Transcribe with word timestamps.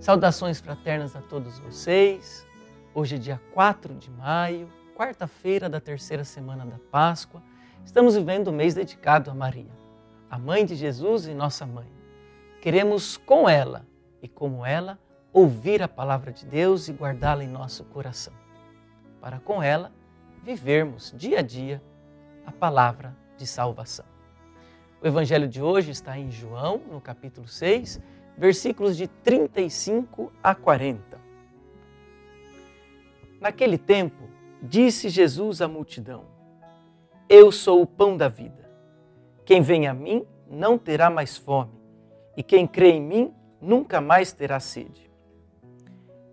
Saudações 0.00 0.60
fraternas 0.60 1.16
a 1.16 1.20
todos 1.20 1.58
vocês. 1.58 2.46
Hoje 2.94 3.16
é 3.16 3.18
dia 3.18 3.40
4 3.52 3.94
de 3.96 4.08
maio, 4.12 4.68
quarta-feira 4.94 5.68
da 5.68 5.80
terceira 5.80 6.22
semana 6.22 6.64
da 6.64 6.78
Páscoa. 6.90 7.42
Estamos 7.84 8.14
vivendo 8.14 8.48
o 8.48 8.52
mês 8.52 8.74
dedicado 8.74 9.28
a 9.28 9.34
Maria, 9.34 9.72
a 10.30 10.38
mãe 10.38 10.64
de 10.64 10.76
Jesus 10.76 11.26
e 11.26 11.34
nossa 11.34 11.66
mãe. 11.66 11.90
Queremos 12.62 13.16
com 13.16 13.48
ela 13.48 13.84
e 14.22 14.28
como 14.28 14.64
ela 14.64 15.00
ouvir 15.32 15.82
a 15.82 15.88
palavra 15.88 16.32
de 16.32 16.46
Deus 16.46 16.86
e 16.86 16.92
guardá-la 16.92 17.42
em 17.42 17.48
nosso 17.48 17.82
coração, 17.84 18.32
para 19.20 19.40
com 19.40 19.60
ela 19.60 19.92
vivermos 20.44 21.12
dia 21.16 21.40
a 21.40 21.42
dia 21.42 21.82
a 22.46 22.52
palavra 22.52 23.16
de 23.36 23.46
salvação. 23.48 24.06
O 25.02 25.06
evangelho 25.06 25.48
de 25.48 25.60
hoje 25.60 25.90
está 25.90 26.16
em 26.16 26.30
João, 26.30 26.80
no 26.88 27.00
capítulo 27.00 27.48
6, 27.48 28.00
versículos 28.38 28.96
de 28.96 29.08
35 29.08 30.32
a 30.42 30.54
40. 30.54 31.18
Naquele 33.40 33.76
tempo, 33.76 34.28
disse 34.62 35.08
Jesus 35.08 35.60
à 35.60 35.66
multidão: 35.66 36.24
Eu 37.28 37.50
sou 37.50 37.82
o 37.82 37.86
pão 37.86 38.16
da 38.16 38.28
vida. 38.28 38.70
Quem 39.44 39.60
vem 39.60 39.88
a 39.88 39.92
mim 39.92 40.24
não 40.48 40.78
terá 40.78 41.10
mais 41.10 41.36
fome, 41.36 41.72
e 42.36 42.42
quem 42.42 42.66
crê 42.66 42.92
em 42.92 43.02
mim 43.02 43.34
nunca 43.60 44.00
mais 44.00 44.32
terá 44.32 44.60
sede. 44.60 45.10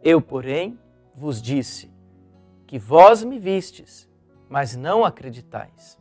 Eu, 0.03 0.21
porém, 0.21 0.77
vos 1.15 1.41
disse 1.41 1.91
que 2.67 2.77
vós 2.77 3.23
me 3.23 3.39
vistes, 3.39 4.07
mas 4.47 4.75
não 4.75 5.03
acreditais. 5.03 5.97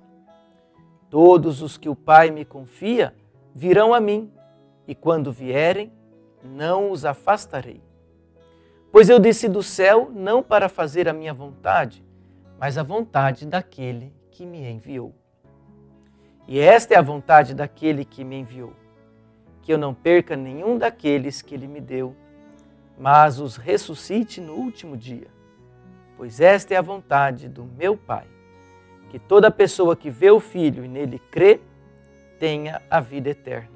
Todos 1.08 1.62
os 1.62 1.78
que 1.78 1.88
o 1.88 1.96
Pai 1.96 2.30
me 2.30 2.44
confia 2.44 3.14
virão 3.54 3.94
a 3.94 4.00
mim, 4.00 4.30
e 4.86 4.94
quando 4.94 5.32
vierem, 5.32 5.92
não 6.42 6.90
os 6.90 7.04
afastarei. 7.04 7.82
Pois 8.92 9.08
eu 9.08 9.18
desci 9.18 9.48
do 9.48 9.62
céu 9.62 10.10
não 10.14 10.42
para 10.42 10.68
fazer 10.68 11.08
a 11.08 11.12
minha 11.12 11.32
vontade, 11.32 12.04
mas 12.58 12.78
a 12.78 12.82
vontade 12.82 13.46
daquele 13.46 14.12
que 14.30 14.46
me 14.46 14.70
enviou. 14.70 15.14
E 16.46 16.58
esta 16.58 16.94
é 16.94 16.96
a 16.96 17.02
vontade 17.02 17.54
daquele 17.54 18.04
que 18.04 18.22
me 18.22 18.36
enviou, 18.36 18.72
que 19.62 19.72
eu 19.72 19.78
não 19.78 19.94
perca 19.94 20.36
nenhum 20.36 20.76
daqueles 20.76 21.40
que 21.40 21.54
ele 21.54 21.66
me 21.66 21.80
deu, 21.80 22.14
mas 22.98 23.40
os 23.40 23.56
ressuscite 23.56 24.40
no 24.40 24.54
último 24.54 24.96
dia. 24.96 25.28
Pois 26.16 26.40
esta 26.40 26.74
é 26.74 26.76
a 26.76 26.82
vontade 26.82 27.48
do 27.48 27.64
meu 27.64 27.96
Pai 27.96 28.26
que 29.14 29.18
toda 29.20 29.48
pessoa 29.48 29.94
que 29.94 30.10
vê 30.10 30.32
o 30.32 30.40
Filho 30.40 30.84
e 30.84 30.88
nele 30.88 31.20
crê 31.30 31.60
tenha 32.36 32.82
a 32.90 32.98
vida 32.98 33.30
eterna. 33.30 33.73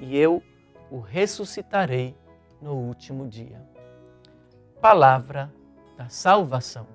E 0.00 0.16
eu 0.16 0.42
o 0.90 1.00
ressuscitarei 1.00 2.16
no 2.60 2.74
último 2.74 3.26
dia. 3.28 3.60
Palavra 4.80 5.52
da 5.96 6.08
salvação. 6.08 6.86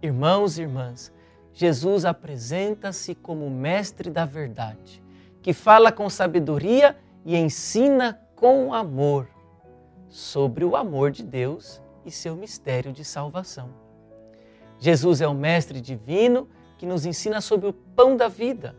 Irmãos 0.00 0.58
e 0.58 0.62
irmãs, 0.62 1.12
Jesus 1.52 2.04
apresenta-se 2.04 3.14
como 3.14 3.48
mestre 3.48 4.10
da 4.10 4.24
verdade, 4.24 5.02
que 5.40 5.52
fala 5.52 5.92
com 5.92 6.08
sabedoria 6.08 6.96
e 7.24 7.36
ensina 7.36 8.20
com 8.34 8.74
amor 8.74 9.28
sobre 10.08 10.64
o 10.64 10.76
amor 10.76 11.10
de 11.10 11.22
Deus 11.22 11.80
e 12.04 12.10
seu 12.10 12.34
mistério 12.34 12.92
de 12.92 13.04
salvação. 13.04 13.70
Jesus 14.78 15.20
é 15.20 15.28
o 15.28 15.34
Mestre 15.34 15.80
Divino 15.80 16.48
que 16.76 16.84
nos 16.84 17.06
ensina 17.06 17.40
sobre 17.40 17.68
o 17.68 17.72
pão 17.72 18.16
da 18.16 18.26
vida. 18.26 18.74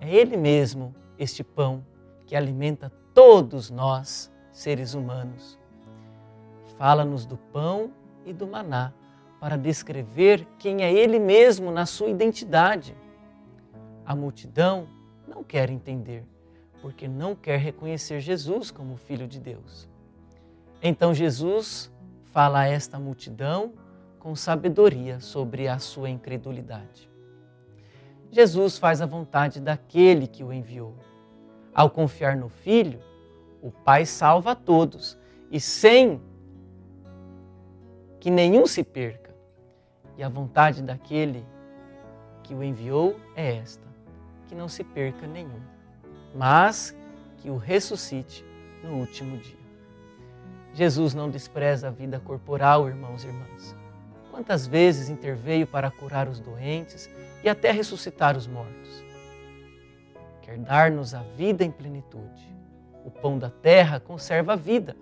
É 0.00 0.12
Ele 0.12 0.36
mesmo, 0.36 0.94
este 1.22 1.44
pão, 1.44 1.84
que 2.26 2.36
alimenta 2.36 2.90
todos 3.14 3.70
nós, 3.70 4.30
seres 4.50 4.94
humanos. 4.94 5.58
Fala-nos 6.76 7.24
do 7.24 7.36
pão 7.36 7.92
e 8.24 8.32
do 8.32 8.46
maná 8.46 8.92
para 9.40 9.56
descrever 9.56 10.46
quem 10.58 10.82
é 10.82 10.92
Ele 10.92 11.18
mesmo 11.18 11.70
na 11.70 11.84
sua 11.84 12.08
identidade. 12.08 12.94
A 14.04 14.14
multidão 14.14 14.86
não 15.26 15.42
quer 15.42 15.70
entender, 15.70 16.24
porque 16.80 17.08
não 17.08 17.34
quer 17.34 17.58
reconhecer 17.58 18.20
Jesus 18.20 18.70
como 18.70 18.96
Filho 18.96 19.26
de 19.26 19.40
Deus. 19.40 19.88
Então 20.82 21.12
Jesus 21.12 21.90
fala 22.32 22.60
a 22.60 22.68
esta 22.68 22.98
multidão 22.98 23.72
com 24.18 24.34
sabedoria 24.36 25.20
sobre 25.20 25.68
a 25.68 25.78
sua 25.78 26.08
incredulidade. 26.08 27.10
Jesus 28.30 28.78
faz 28.78 29.02
a 29.02 29.06
vontade 29.06 29.60
daquele 29.60 30.26
que 30.26 30.42
o 30.42 30.52
enviou. 30.52 30.94
Ao 31.74 31.88
confiar 31.88 32.36
no 32.36 32.48
Filho, 32.48 33.00
o 33.62 33.70
Pai 33.70 34.04
salva 34.04 34.52
a 34.52 34.54
todos 34.54 35.18
e 35.50 35.60
sem 35.60 36.20
que 38.20 38.30
nenhum 38.30 38.66
se 38.66 38.82
perca. 38.84 39.34
E 40.16 40.22
a 40.22 40.28
vontade 40.28 40.82
daquele 40.82 41.44
que 42.42 42.54
o 42.54 42.62
enviou 42.62 43.16
é 43.34 43.56
esta: 43.56 43.86
que 44.48 44.54
não 44.54 44.68
se 44.68 44.84
perca 44.84 45.26
nenhum, 45.26 45.60
mas 46.34 46.94
que 47.38 47.48
o 47.50 47.56
ressuscite 47.56 48.44
no 48.82 48.98
último 48.98 49.38
dia. 49.38 49.62
Jesus 50.74 51.14
não 51.14 51.28
despreza 51.28 51.88
a 51.88 51.90
vida 51.90 52.20
corporal, 52.20 52.88
irmãos 52.88 53.24
e 53.24 53.28
irmãs. 53.28 53.76
Quantas 54.30 54.66
vezes 54.66 55.08
interveio 55.08 55.66
para 55.66 55.90
curar 55.90 56.28
os 56.28 56.40
doentes 56.40 57.10
e 57.44 57.48
até 57.48 57.70
ressuscitar 57.70 58.36
os 58.36 58.46
mortos? 58.46 59.04
Quer 60.42 60.58
dar-nos 60.58 61.14
a 61.14 61.22
vida 61.36 61.64
em 61.64 61.70
plenitude. 61.70 62.54
O 63.04 63.10
pão 63.10 63.38
da 63.38 63.48
terra 63.48 63.98
conserva 63.98 64.52
a 64.52 64.56
vida, 64.56 64.96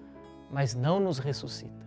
mas 0.50 0.74
não 0.74 1.00
nos 1.00 1.18
ressuscita. 1.18 1.86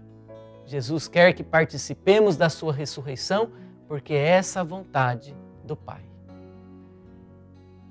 Jesus 0.65 1.07
quer 1.07 1.33
que 1.33 1.43
participemos 1.43 2.35
da 2.35 2.49
sua 2.49 2.73
ressurreição, 2.73 3.51
porque 3.87 4.13
é 4.13 4.27
essa 4.29 4.61
a 4.61 4.63
vontade 4.63 5.35
do 5.63 5.75
Pai. 5.75 6.01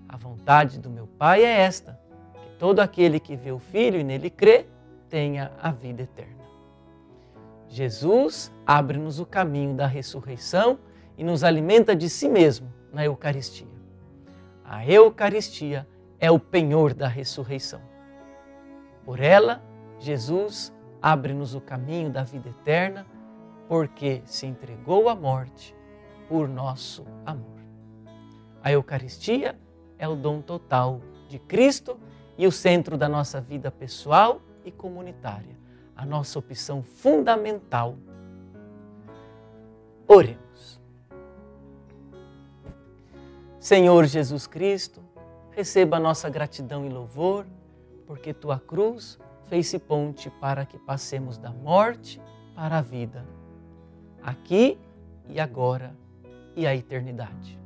A 0.08 0.16
vontade 0.16 0.78
do 0.78 0.90
meu 0.90 1.06
Pai 1.06 1.44
é 1.44 1.60
esta: 1.60 1.98
que 2.34 2.58
todo 2.58 2.80
aquele 2.80 3.18
que 3.18 3.36
vê 3.36 3.52
o 3.52 3.58
Filho 3.58 3.98
e 3.98 4.04
nele 4.04 4.30
crê 4.30 4.66
tenha 5.08 5.52
a 5.60 5.70
vida 5.70 6.02
eterna. 6.02 6.42
Jesus 7.68 8.52
abre-nos 8.66 9.18
o 9.18 9.24
caminho 9.24 9.74
da 9.74 9.86
ressurreição 9.86 10.78
e 11.16 11.24
nos 11.24 11.42
alimenta 11.42 11.96
de 11.96 12.08
si 12.10 12.28
mesmo 12.28 12.70
na 12.92 13.04
Eucaristia. 13.04 13.71
A 14.72 14.86
Eucaristia 14.86 15.86
é 16.18 16.30
o 16.30 16.38
penhor 16.38 16.94
da 16.94 17.06
ressurreição. 17.06 17.82
Por 19.04 19.20
ela, 19.20 19.62
Jesus 19.98 20.72
abre-nos 21.02 21.54
o 21.54 21.60
caminho 21.60 22.08
da 22.08 22.22
vida 22.22 22.48
eterna, 22.48 23.06
porque 23.68 24.22
se 24.24 24.46
entregou 24.46 25.10
à 25.10 25.14
morte 25.14 25.76
por 26.26 26.48
nosso 26.48 27.04
amor. 27.26 27.60
A 28.62 28.72
Eucaristia 28.72 29.60
é 29.98 30.08
o 30.08 30.16
dom 30.16 30.40
total 30.40 31.02
de 31.28 31.38
Cristo 31.38 32.00
e 32.38 32.46
o 32.46 32.50
centro 32.50 32.96
da 32.96 33.10
nossa 33.10 33.42
vida 33.42 33.70
pessoal 33.70 34.40
e 34.64 34.72
comunitária 34.72 35.54
a 35.94 36.06
nossa 36.06 36.38
opção 36.38 36.82
fundamental. 36.82 37.94
Oremos. 40.08 40.81
Senhor 43.62 44.06
Jesus 44.06 44.48
Cristo, 44.48 45.00
receba 45.52 46.00
nossa 46.00 46.28
gratidão 46.28 46.84
e 46.84 46.88
louvor, 46.88 47.46
porque 48.08 48.34
tua 48.34 48.58
cruz 48.58 49.20
fez-se 49.44 49.78
ponte 49.78 50.28
para 50.40 50.66
que 50.66 50.76
passemos 50.80 51.38
da 51.38 51.52
morte 51.52 52.20
para 52.56 52.78
a 52.78 52.82
vida, 52.82 53.24
aqui 54.20 54.76
e 55.28 55.38
agora 55.38 55.94
e 56.56 56.66
a 56.66 56.74
eternidade. 56.74 57.56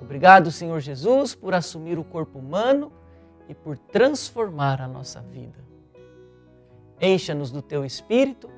Obrigado, 0.00 0.50
Senhor 0.50 0.80
Jesus, 0.80 1.34
por 1.34 1.52
assumir 1.52 1.98
o 1.98 2.04
corpo 2.04 2.38
humano 2.38 2.90
e 3.50 3.54
por 3.54 3.76
transformar 3.76 4.80
a 4.80 4.88
nossa 4.88 5.20
vida. 5.20 5.58
Encha-nos 6.98 7.50
do 7.50 7.60
teu 7.60 7.84
espírito, 7.84 8.48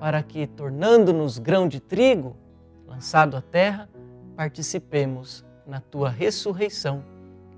para 0.00 0.20
que, 0.24 0.44
tornando-nos 0.48 1.38
grão 1.38 1.68
de 1.68 1.78
trigo 1.78 2.36
lançado 2.84 3.36
à 3.36 3.40
terra, 3.40 3.88
participemos 4.34 5.45
na 5.66 5.80
tua 5.80 6.08
ressurreição 6.08 7.04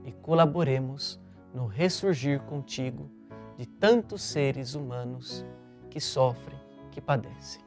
e 0.05 0.13
colaboremos 0.13 1.21
no 1.53 1.67
ressurgir 1.67 2.41
contigo 2.41 3.11
de 3.57 3.67
tantos 3.67 4.23
seres 4.23 4.75
humanos 4.75 5.45
que 5.91 6.01
sofrem, 6.01 6.59
que 6.91 7.01
padecem. 7.01 7.63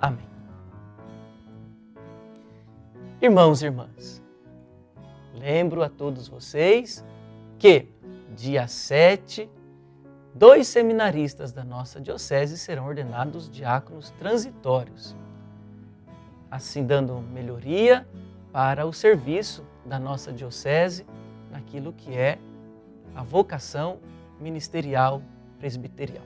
Amém. 0.00 0.28
Irmãos 3.20 3.62
e 3.62 3.66
irmãs, 3.66 4.22
lembro 5.34 5.82
a 5.82 5.88
todos 5.88 6.28
vocês 6.28 7.04
que 7.58 7.88
dia 8.36 8.68
7 8.68 9.50
dois 10.38 10.68
seminaristas 10.68 11.50
da 11.52 11.64
nossa 11.64 12.00
diocese 12.00 12.56
serão 12.56 12.86
ordenados 12.86 13.50
diáconos 13.50 14.10
transitórios, 14.12 15.16
assim 16.48 16.86
dando 16.86 17.20
melhoria 17.20 18.06
para 18.52 18.86
o 18.86 18.92
serviço 18.92 19.64
da 19.84 19.98
nossa 19.98 20.32
diocese 20.32 21.06
naquilo 21.50 21.92
que 21.92 22.16
é 22.16 22.38
a 23.14 23.22
vocação 23.22 23.98
ministerial 24.40 25.22
presbiterial. 25.58 26.24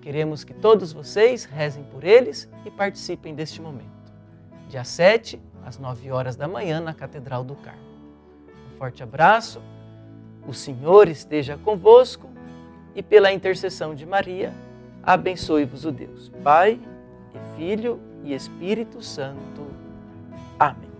Queremos 0.00 0.42
que 0.42 0.52
todos 0.52 0.92
vocês 0.92 1.44
rezem 1.44 1.84
por 1.84 2.04
eles 2.04 2.48
e 2.64 2.70
participem 2.70 3.34
deste 3.34 3.62
momento. 3.62 3.90
Dia 4.68 4.84
7, 4.84 5.40
às 5.64 5.78
9 5.78 6.10
horas 6.10 6.34
da 6.34 6.48
manhã, 6.48 6.80
na 6.80 6.92
Catedral 6.92 7.44
do 7.44 7.54
Carmo. 7.54 7.80
Um 8.72 8.76
forte 8.76 9.02
abraço, 9.02 9.62
o 10.46 10.52
Senhor 10.52 11.08
esteja 11.08 11.56
convosco 11.56 12.28
e 12.94 13.02
pela 13.02 13.32
intercessão 13.32 13.94
de 13.94 14.04
Maria, 14.04 14.52
abençoe-vos 15.02 15.84
o 15.84 15.92
Deus, 15.92 16.30
Pai 16.42 16.80
e 17.34 17.56
Filho 17.56 18.00
e 18.24 18.34
Espírito 18.34 19.00
Santo. 19.00 19.66
Amém. 20.58 20.91